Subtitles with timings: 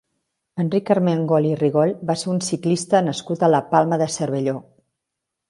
[0.61, 4.57] Enric Armengol i Rigol va ser un ciclista nascut a la Palma de Cervelló.